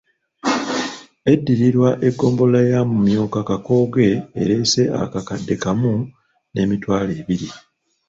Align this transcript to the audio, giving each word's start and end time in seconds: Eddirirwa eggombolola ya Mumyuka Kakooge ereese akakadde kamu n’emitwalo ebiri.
Eddirirwa 1.31 1.89
eggombolola 2.07 2.61
ya 2.71 2.79
Mumyuka 2.89 3.39
Kakooge 3.49 4.09
ereese 4.41 4.81
akakadde 5.03 5.55
kamu 5.63 5.93
n’emitwalo 6.53 7.11
ebiri. 7.21 7.49